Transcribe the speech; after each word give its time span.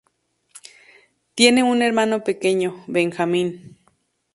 Tiene 1.35 1.61
un 1.61 1.83
hermano 1.83 2.23
pequeño, 2.23 2.83
Benjamin. 2.87 3.77